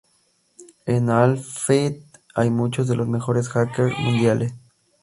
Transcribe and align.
En 0.87 1.11
alphabet 1.11 2.01
hay 2.33 2.49
muchos 2.49 2.87
de 2.87 2.95
los 2.95 3.07
mejores 3.07 3.49
Hackers 3.49 3.99
mundiales. 3.99 4.51